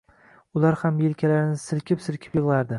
[0.59, 2.69] Ular ham elkalarini silkib-silkib yig`lardi